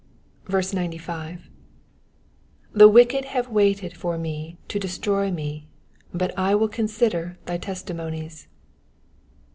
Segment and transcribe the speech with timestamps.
[0.51, 1.47] 95.
[2.73, 5.67] ^'The wicked have waited for me to destroy me:
[6.19, 8.47] hut I will consider thy testimonies.'